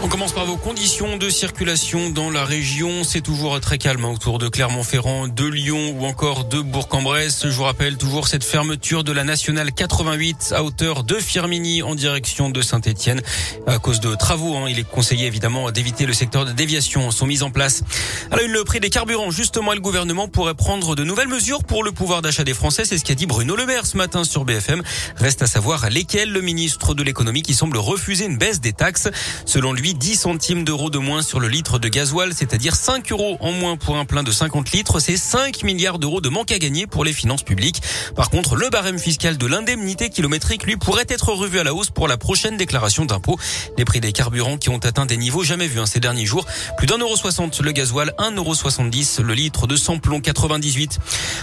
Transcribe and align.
On 0.00 0.06
commence 0.06 0.32
par 0.32 0.46
vos 0.46 0.56
conditions 0.56 1.16
de 1.16 1.28
circulation 1.28 2.10
dans 2.10 2.30
la 2.30 2.44
région. 2.44 3.02
C'est 3.02 3.20
toujours 3.20 3.58
très 3.60 3.78
calme 3.78 4.04
hein, 4.04 4.12
autour 4.14 4.38
de 4.38 4.48
Clermont-Ferrand, 4.48 5.26
de 5.26 5.44
Lyon 5.44 5.96
ou 5.98 6.06
encore 6.06 6.44
de 6.44 6.60
Bourg-en-Bresse. 6.60 7.42
Je 7.42 7.48
vous 7.48 7.64
rappelle 7.64 7.96
toujours 7.96 8.28
cette 8.28 8.44
fermeture 8.44 9.02
de 9.02 9.10
la 9.10 9.24
nationale 9.24 9.72
88 9.72 10.52
à 10.54 10.62
hauteur 10.62 11.02
de 11.02 11.16
Firminy 11.16 11.82
en 11.82 11.96
direction 11.96 12.48
de 12.48 12.62
Saint-Etienne. 12.62 13.20
À 13.66 13.80
cause 13.80 13.98
de 13.98 14.14
travaux, 14.14 14.54
hein, 14.56 14.66
il 14.68 14.78
est 14.78 14.88
conseillé 14.88 15.26
évidemment 15.26 15.68
d'éviter 15.72 16.06
le 16.06 16.12
secteur 16.12 16.44
de 16.44 16.52
déviation 16.52 17.10
sont 17.10 17.26
mis 17.26 17.42
en 17.42 17.50
place. 17.50 17.82
Alors 18.30 18.46
le 18.46 18.62
prix 18.62 18.78
des 18.78 18.90
carburants, 18.90 19.32
justement, 19.32 19.74
le 19.74 19.80
gouvernement 19.80 20.28
pourrait 20.28 20.54
prendre 20.54 20.94
de 20.94 21.02
nouvelles 21.02 21.28
mesures 21.28 21.64
pour 21.64 21.82
le 21.82 21.90
pouvoir 21.90 22.22
d'achat 22.22 22.44
des 22.44 22.54
Français. 22.54 22.84
C'est 22.84 22.98
ce 22.98 23.04
qu'a 23.04 23.16
dit 23.16 23.26
Bruno 23.26 23.56
Le 23.56 23.66
Maire 23.66 23.84
ce 23.84 23.96
matin 23.96 24.22
sur 24.22 24.44
BFM. 24.44 24.80
Reste 25.16 25.42
à 25.42 25.48
savoir 25.48 25.90
lesquels 25.90 26.30
le 26.30 26.40
ministre 26.40 26.94
de 26.94 27.02
l'économie 27.02 27.42
qui 27.42 27.52
semble 27.52 27.78
refuser 27.78 28.26
une 28.26 28.38
baisse 28.38 28.60
des 28.60 28.72
taxes. 28.72 29.08
Selon 29.44 29.72
lui, 29.72 29.87
10 29.94 30.16
centimes 30.16 30.64
d'euros 30.64 30.90
de 30.90 30.98
moins 30.98 31.22
sur 31.22 31.40
le 31.40 31.48
litre 31.48 31.78
de 31.78 31.88
gasoil, 31.88 32.32
c'est-à-dire 32.34 32.74
5 32.74 33.10
euros 33.12 33.36
en 33.40 33.52
moins 33.52 33.76
pour 33.76 33.96
un 33.96 34.04
plein 34.04 34.22
de 34.22 34.30
50 34.30 34.72
litres. 34.72 35.00
C'est 35.00 35.16
5 35.16 35.62
milliards 35.62 35.98
d'euros 35.98 36.20
de 36.20 36.28
manque 36.28 36.52
à 36.52 36.58
gagner 36.58 36.86
pour 36.86 37.04
les 37.04 37.12
finances 37.12 37.42
publiques. 37.42 37.82
Par 38.16 38.30
contre, 38.30 38.56
le 38.56 38.68
barème 38.70 38.98
fiscal 38.98 39.38
de 39.38 39.46
l'indemnité 39.46 40.10
kilométrique, 40.10 40.64
lui, 40.64 40.76
pourrait 40.76 41.06
être 41.08 41.32
revu 41.32 41.58
à 41.58 41.64
la 41.64 41.74
hausse 41.74 41.90
pour 41.90 42.08
la 42.08 42.16
prochaine 42.16 42.56
déclaration 42.56 43.04
d'impôt. 43.04 43.38
Les 43.76 43.84
prix 43.84 44.00
des 44.00 44.12
carburants 44.12 44.58
qui 44.58 44.68
ont 44.68 44.78
atteint 44.78 45.06
des 45.06 45.16
niveaux 45.16 45.44
jamais 45.44 45.66
vus 45.66 45.80
hein, 45.80 45.86
ces 45.86 46.00
derniers 46.00 46.26
jours. 46.26 46.46
Plus 46.76 46.86
d'un 46.86 46.98
euro 46.98 47.16
soixante 47.16 47.60
le 47.60 47.72
gasoil, 47.72 48.12
1,70 48.18 49.20
euro 49.20 49.28
le 49.28 49.34
litre 49.34 49.66
de 49.66 49.76
samplon 49.76 50.20
98. 50.20 50.98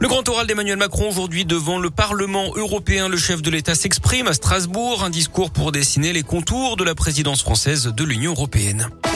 Le 0.00 0.08
grand 0.08 0.28
oral 0.28 0.46
d'Emmanuel 0.46 0.78
Macron 0.78 1.08
aujourd'hui 1.08 1.44
devant 1.44 1.78
le 1.78 1.90
Parlement 1.90 2.52
européen. 2.54 3.08
Le 3.08 3.16
chef 3.16 3.42
de 3.42 3.50
l'État 3.50 3.74
s'exprime 3.74 4.26
à 4.28 4.32
Strasbourg. 4.32 5.04
Un 5.04 5.10
discours 5.10 5.50
pour 5.50 5.72
dessiner 5.72 6.12
les 6.12 6.22
contours 6.22 6.76
de 6.76 6.84
la 6.84 6.94
présidence 6.94 7.42
française 7.42 7.92
de 7.94 8.04
l'Union 8.04 8.27
européenne. 8.28 9.07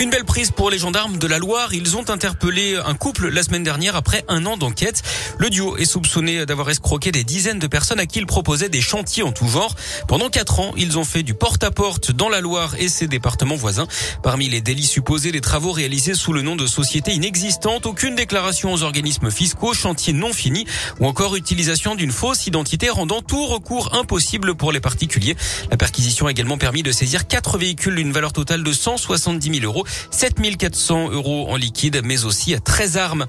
Une 0.00 0.10
belle 0.10 0.24
prise 0.24 0.52
pour 0.52 0.70
les 0.70 0.78
gendarmes 0.78 1.18
de 1.18 1.26
la 1.26 1.40
Loire. 1.40 1.74
Ils 1.74 1.96
ont 1.96 2.08
interpellé 2.08 2.76
un 2.76 2.94
couple 2.94 3.30
la 3.30 3.42
semaine 3.42 3.64
dernière 3.64 3.96
après 3.96 4.24
un 4.28 4.46
an 4.46 4.56
d'enquête. 4.56 5.02
Le 5.38 5.50
duo 5.50 5.76
est 5.76 5.86
soupçonné 5.86 6.46
d'avoir 6.46 6.70
escroqué 6.70 7.10
des 7.10 7.24
dizaines 7.24 7.58
de 7.58 7.66
personnes 7.66 7.98
à 7.98 8.06
qui 8.06 8.20
ils 8.20 8.26
proposaient 8.26 8.68
des 8.68 8.80
chantiers 8.80 9.24
en 9.24 9.32
tout 9.32 9.48
genre. 9.48 9.74
Pendant 10.06 10.28
quatre 10.28 10.60
ans, 10.60 10.72
ils 10.76 10.98
ont 10.98 11.04
fait 11.04 11.24
du 11.24 11.34
porte-à-porte 11.34 12.12
dans 12.12 12.28
la 12.28 12.40
Loire 12.40 12.76
et 12.78 12.88
ses 12.88 13.08
départements 13.08 13.56
voisins. 13.56 13.88
Parmi 14.22 14.48
les 14.48 14.60
délits 14.60 14.86
supposés, 14.86 15.32
les 15.32 15.40
travaux 15.40 15.72
réalisés 15.72 16.14
sous 16.14 16.32
le 16.32 16.42
nom 16.42 16.54
de 16.54 16.68
sociétés 16.68 17.14
inexistantes, 17.14 17.84
aucune 17.84 18.14
déclaration 18.14 18.72
aux 18.72 18.84
organismes 18.84 19.32
fiscaux, 19.32 19.74
chantier 19.74 20.12
non 20.12 20.32
fini 20.32 20.64
ou 21.00 21.06
encore 21.08 21.34
utilisation 21.34 21.96
d'une 21.96 22.12
fausse 22.12 22.46
identité 22.46 22.88
rendant 22.88 23.20
tout 23.20 23.46
recours 23.46 23.96
impossible 23.96 24.54
pour 24.54 24.70
les 24.70 24.80
particuliers. 24.80 25.36
La 25.72 25.76
perquisition 25.76 26.28
a 26.28 26.30
également 26.30 26.56
permis 26.56 26.84
de 26.84 26.92
saisir 26.92 27.26
quatre 27.26 27.58
véhicules 27.58 27.96
d'une 27.96 28.12
valeur 28.12 28.32
totale 28.32 28.62
de 28.62 28.72
170 28.72 29.58
000 29.60 29.64
euros. 29.64 29.86
7400 30.10 31.10
euros 31.10 31.48
en 31.50 31.56
liquide, 31.56 32.00
mais 32.04 32.24
aussi 32.24 32.54
à 32.54 32.60
13 32.60 32.96
armes. 32.96 33.26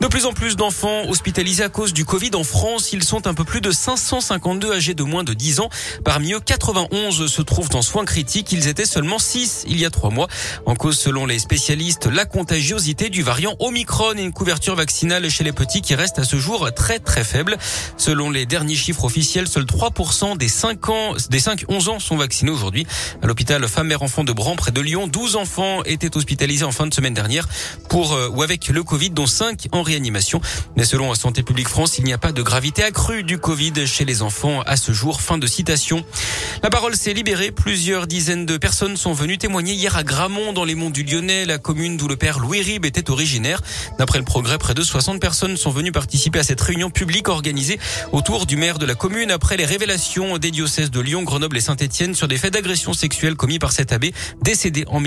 De 0.00 0.06
plus 0.08 0.26
en 0.26 0.32
plus 0.32 0.56
d'enfants 0.56 1.08
hospitalisés 1.08 1.64
à 1.64 1.68
cause 1.68 1.92
du 1.92 2.04
Covid 2.04 2.30
en 2.34 2.44
France. 2.44 2.92
Ils 2.92 3.02
sont 3.02 3.26
un 3.26 3.34
peu 3.34 3.44
plus 3.44 3.60
de 3.60 3.70
552 3.70 4.72
âgés 4.72 4.94
de 4.94 5.02
moins 5.02 5.24
de 5.24 5.32
10 5.32 5.60
ans. 5.60 5.70
Parmi 6.04 6.32
eux, 6.32 6.40
91 6.40 7.26
se 7.26 7.42
trouvent 7.42 7.74
en 7.74 7.82
soins 7.82 8.04
critiques. 8.04 8.52
Ils 8.52 8.68
étaient 8.68 8.84
seulement 8.84 9.18
6 9.18 9.64
il 9.68 9.80
y 9.80 9.86
a 9.86 9.90
3 9.90 10.10
mois. 10.10 10.28
En 10.66 10.74
cause, 10.74 10.98
selon 10.98 11.26
les 11.26 11.38
spécialistes, 11.38 12.06
la 12.06 12.24
contagiosité 12.24 13.08
du 13.08 13.22
variant 13.22 13.54
Omicron 13.58 14.14
et 14.16 14.22
une 14.22 14.32
couverture 14.32 14.74
vaccinale 14.74 15.30
chez 15.30 15.44
les 15.44 15.52
petits 15.52 15.80
qui 15.80 15.94
reste 15.94 16.18
à 16.18 16.24
ce 16.24 16.36
jour 16.36 16.70
très 16.74 16.98
très 16.98 17.24
faible. 17.24 17.56
Selon 17.96 18.30
les 18.30 18.46
derniers 18.46 18.76
chiffres 18.76 19.04
officiels, 19.04 19.48
seuls 19.48 19.64
3% 19.64 20.36
des 20.36 20.48
5 20.48 20.88
ans, 20.88 21.14
des 21.30 21.40
5-11 21.40 21.88
ans 21.88 21.98
sont 22.00 22.16
vaccinés 22.16 22.50
aujourd'hui. 22.50 22.86
À 23.22 23.26
l'hôpital 23.26 23.66
femme 23.68 23.88
mère 23.88 24.02
enfant 24.02 24.24
de 24.24 24.32
Bran 24.32 24.56
près 24.56 24.72
de 24.72 24.80
Lyon, 24.80 25.06
12 25.08 25.36
enfants 25.36 25.82
étaient 25.86 26.16
hospitalisés 26.16 26.64
en 26.64 26.72
fin 26.72 26.86
de 26.86 26.94
semaine 26.94 27.14
dernière 27.14 27.48
pour 27.88 28.14
euh, 28.14 28.28
ou 28.28 28.42
avec 28.42 28.68
le 28.68 28.82
Covid, 28.82 29.10
dont 29.10 29.26
5 29.26 29.68
en 29.72 29.82
réanimation. 29.82 30.40
Mais 30.76 30.84
selon 30.84 31.14
Santé 31.14 31.42
publique 31.42 31.68
France, 31.68 31.98
il 31.98 32.04
n'y 32.04 32.12
a 32.12 32.18
pas 32.18 32.32
de 32.32 32.42
gravité 32.42 32.82
accrue 32.82 33.22
du 33.22 33.38
Covid 33.38 33.86
chez 33.86 34.04
les 34.04 34.22
enfants 34.22 34.62
à 34.66 34.76
ce 34.76 34.92
jour. 34.92 35.20
Fin 35.20 35.38
de 35.38 35.46
citation. 35.46 36.04
La 36.62 36.70
parole 36.70 36.96
s'est 36.96 37.14
libérée. 37.14 37.50
Plusieurs 37.50 38.06
dizaines 38.06 38.46
de 38.46 38.56
personnes 38.56 38.96
sont 38.96 39.12
venues 39.12 39.38
témoigner 39.38 39.74
hier 39.74 39.96
à 39.96 40.02
Gramont, 40.02 40.52
dans 40.52 40.64
les 40.64 40.74
monts 40.74 40.90
du 40.90 41.02
Lyonnais, 41.02 41.44
la 41.44 41.58
commune 41.58 41.96
d'où 41.96 42.08
le 42.08 42.16
père 42.16 42.38
Louis 42.38 42.62
Rib 42.62 42.84
était 42.84 43.10
originaire. 43.10 43.62
D'après 43.98 44.18
le 44.18 44.24
progrès, 44.24 44.58
près 44.58 44.74
de 44.74 44.82
60 44.82 45.20
personnes 45.20 45.56
sont 45.56 45.70
venues 45.70 45.92
participer 45.92 46.38
à 46.38 46.42
cette 46.42 46.60
réunion 46.60 46.90
publique 46.90 47.28
organisée 47.28 47.78
autour 48.12 48.46
du 48.46 48.56
maire 48.56 48.78
de 48.78 48.86
la 48.86 48.94
commune 48.94 49.30
après 49.30 49.56
les 49.56 49.64
révélations 49.64 50.38
des 50.38 50.50
diocèses 50.50 50.90
de 50.90 51.00
Lyon, 51.00 51.22
Grenoble 51.22 51.56
et 51.56 51.60
Saint-Etienne 51.60 52.14
sur 52.14 52.28
des 52.28 52.36
faits 52.36 52.52
d'agression 52.52 52.92
sexuelle 52.92 53.36
commis 53.36 53.58
par 53.58 53.72
cet 53.72 53.92
abbé 53.92 54.12
décédé 54.42 54.84
en 54.88 55.00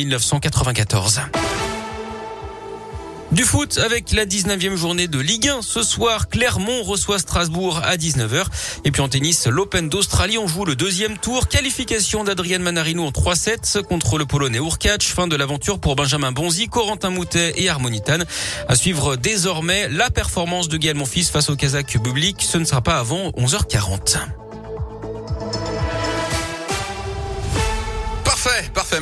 1994. 0.59 1.22
Du 3.31 3.44
foot 3.44 3.78
avec 3.78 4.12
la 4.12 4.25
19e 4.25 4.75
journée 4.75 5.08
de 5.08 5.20
Ligue 5.20 5.50
1. 5.50 5.62
Ce 5.62 5.84
soir, 5.84 6.30
Clermont 6.30 6.81
reçoit 6.81 7.20
Strasbourg 7.20 7.80
à 7.84 7.96
19h. 7.96 8.46
Et 8.86 8.92
puis 8.92 9.02
en 9.02 9.08
tennis, 9.08 9.46
l'Open 9.46 9.88
d'Australie, 9.88 10.40
on 10.40 10.48
joue 10.48 10.66
le 10.66 10.75
deuxième 10.75 11.18
tour. 11.18 11.48
Qualification 11.48 12.24
d'Adrian 12.24 12.59
Manarino 12.59 13.06
en 13.06 13.12
3-7 13.12 13.84
contre 13.84 14.18
le 14.18 14.25
Polonais 14.25 14.58
Urkacz. 14.58 15.03
Fin 15.03 15.28
de 15.28 15.36
l'aventure 15.36 15.80
pour 15.80 15.96
Benjamin 15.96 16.31
Bonzi, 16.31 16.68
Corentin 16.68 17.12
Moutet 17.12 17.53
et 17.58 17.69
Harmonitan. 17.69 18.19
À 18.68 18.75
suivre 18.75 19.16
désormais 19.16 19.88
la 19.90 20.09
performance 20.09 20.68
de 20.68 20.78
Gaël 20.78 20.98
Monfils 20.98 21.25
face 21.25 21.50
au 21.52 21.56
Kazakh 21.56 22.02
Bublik. 22.02 22.42
Ce 22.42 22.58
ne 22.58 22.66
sera 22.66 22.81
pas 22.81 22.98
avant 22.98 23.30
11h40. 23.30 24.18